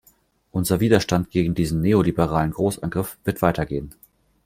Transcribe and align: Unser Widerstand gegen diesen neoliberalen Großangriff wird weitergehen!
Unser 0.51 0.79
Widerstand 0.79 1.29
gegen 1.29 1.53
diesen 1.53 1.81
neoliberalen 1.81 2.53
Großangriff 2.53 3.19
wird 3.23 3.43
weitergehen! 3.43 3.93